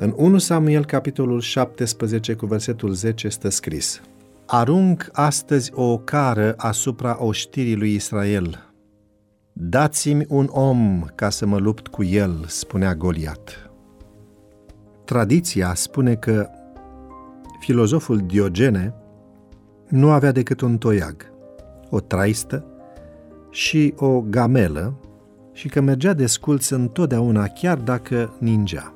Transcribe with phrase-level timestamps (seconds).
[0.00, 4.00] În 1 Samuel, capitolul 17, cu versetul 10, stă scris
[4.46, 8.72] Arunc astăzi o cară asupra oștirii lui Israel.
[9.52, 13.70] Dați-mi un om ca să mă lupt cu el, spunea Goliat.
[15.04, 16.48] Tradiția spune că
[17.60, 18.94] filozoful Diogene
[19.88, 21.32] nu avea decât un toiag,
[21.90, 22.64] o traistă
[23.50, 24.94] și o gamelă
[25.52, 28.92] și că mergea desculț întotdeauna chiar dacă ningea.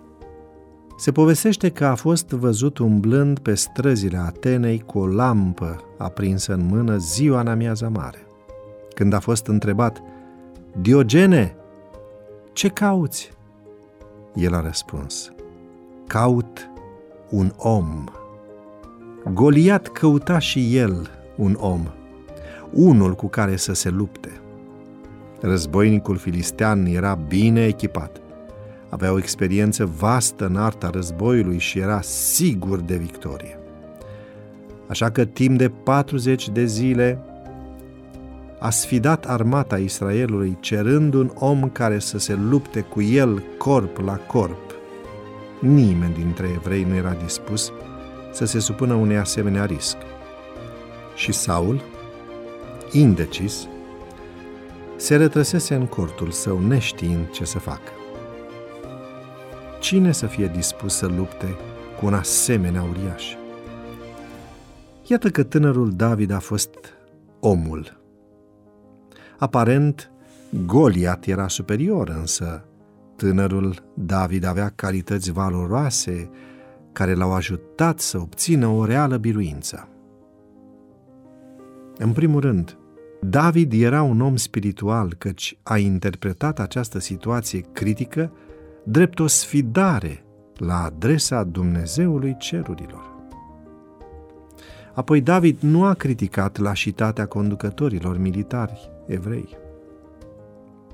[1.03, 6.67] Se povestește că a fost văzut umblând pe străzile Atenei cu o lampă aprinsă în
[6.67, 8.27] mână ziua în amiaza mare.
[8.95, 10.03] Când a fost întrebat,
[10.81, 11.57] Diogene,
[12.53, 13.31] ce cauți?
[14.35, 15.33] El a răspuns,
[16.07, 16.71] caut
[17.31, 18.05] un om.
[19.33, 21.87] Goliat căuta și el un om,
[22.73, 24.41] unul cu care să se lupte.
[25.41, 28.22] Războinicul filistean era bine echipat
[28.93, 33.59] avea o experiență vastă în arta războiului și era sigur de victorie.
[34.89, 37.19] Așa că timp de 40 de zile
[38.59, 44.17] a sfidat armata Israelului cerând un om care să se lupte cu el corp la
[44.17, 44.75] corp.
[45.61, 47.73] Nimeni dintre evrei nu era dispus
[48.33, 49.97] să se supună unei asemenea risc.
[51.15, 51.83] Și Saul,
[52.91, 53.67] indecis,
[54.97, 57.91] se retrăsese în cortul său neștiind ce să facă.
[59.93, 61.57] Cine să fie dispus să lupte
[61.99, 63.35] cu un asemenea uriaș?
[65.07, 66.71] Iată că tânărul David a fost
[67.41, 68.01] omul.
[69.39, 70.11] Aparent,
[70.67, 72.65] Goliat era superior, însă
[73.17, 76.31] tânărul David avea calități valoroase
[76.93, 79.89] care l-au ajutat să obțină o reală biruință.
[81.97, 82.79] În primul rând,
[83.21, 88.33] David era un om spiritual, căci a interpretat această situație critică
[88.85, 90.25] drept o sfidare
[90.57, 93.11] la adresa Dumnezeului cerurilor.
[94.95, 99.57] Apoi David nu a criticat lașitatea conducătorilor militari evrei.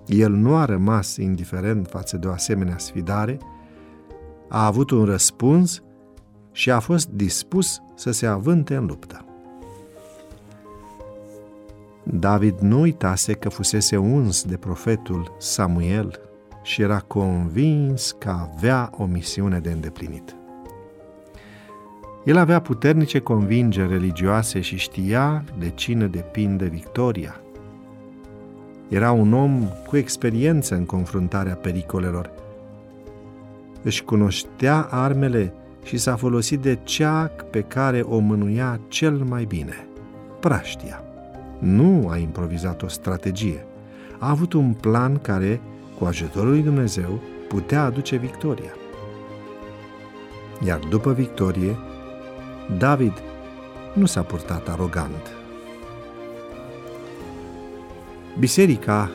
[0.06, 3.38] El nu a rămas indiferent față de o asemenea sfidare,
[4.48, 5.82] a avut un răspuns
[6.53, 9.25] și a fost dispus să se avânte în luptă.
[12.03, 16.28] David nu uitase că fusese uns de profetul Samuel
[16.68, 20.36] și era convins că avea o misiune de îndeplinit.
[22.24, 27.40] El avea puternice convingeri religioase și știa de cine depinde victoria.
[28.88, 32.30] Era un om cu experiență în confruntarea pericolelor.
[33.82, 35.52] Își cunoștea armele
[35.84, 39.86] și s-a folosit de cea pe care o mânuia cel mai bine,
[40.40, 41.02] praștia.
[41.58, 43.64] Nu a improvizat o strategie.
[44.18, 45.60] A avut un plan care
[45.98, 48.72] cu ajutorul lui Dumnezeu, putea aduce victoria.
[50.64, 51.76] Iar după victorie,
[52.78, 53.12] David
[53.94, 55.36] nu s-a purtat arogant.
[58.38, 59.10] Biserica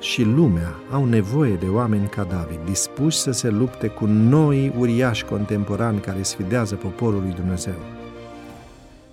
[0.00, 5.24] și lumea au nevoie de oameni ca David, dispuși să se lupte cu noi uriași
[5.24, 7.78] contemporani care sfidează poporul lui Dumnezeu.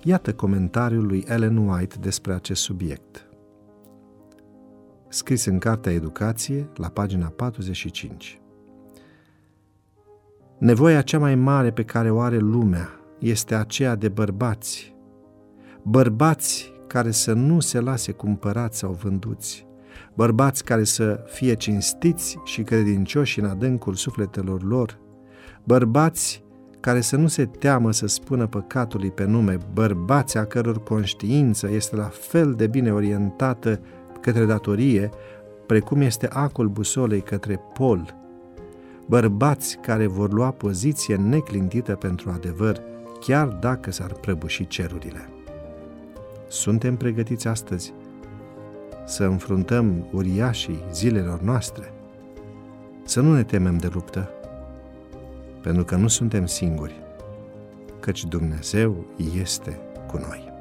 [0.04, 3.26] Iată comentariul lui Ellen White despre acest subiect
[5.12, 8.42] scris în Cartea Educație, la pagina 45.
[10.58, 12.90] Nevoia cea mai mare pe care o are lumea
[13.20, 14.96] este aceea de bărbați.
[15.84, 19.68] Bărbați care să nu se lase cumpărați sau vânduți.
[20.14, 25.00] Bărbați care să fie cinstiți și credincioși în adâncul sufletelor lor.
[25.64, 26.44] Bărbați
[26.80, 31.96] care să nu se teamă să spună păcatului pe nume, bărbați a căror conștiință este
[31.96, 33.80] la fel de bine orientată
[34.22, 35.10] către datorie,
[35.66, 38.16] precum este acul busolei către pol,
[39.06, 42.82] bărbați care vor lua poziție neclintită pentru adevăr,
[43.20, 45.30] chiar dacă s-ar prăbuși cerurile.
[46.48, 47.94] Suntem pregătiți astăzi
[49.06, 51.94] să înfruntăm uriașii zilelor noastre,
[53.04, 54.30] să nu ne temem de luptă,
[55.62, 56.96] pentru că nu suntem singuri,
[58.00, 59.06] căci Dumnezeu
[59.40, 60.52] este cu noi.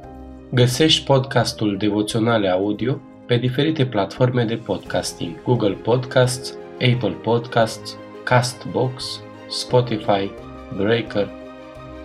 [0.53, 3.01] Găsești podcastul Devoționale Audio
[3.31, 10.31] pe diferite platforme de podcasting, Google Podcasts, Apple Podcasts, Castbox, Spotify,
[10.77, 11.29] Breaker.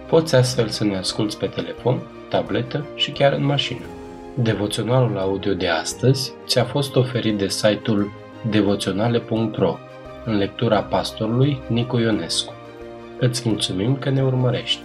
[0.07, 3.85] Poți astfel să ne asculți pe telefon, tabletă și chiar în mașină.
[4.33, 8.11] Devoționalul audio de astăzi ți-a fost oferit de site-ul
[8.49, 9.77] devoționale.ro
[10.25, 12.53] în lectura pastorului Nicu Ionescu.
[13.19, 14.81] Îți mulțumim că ne urmărești!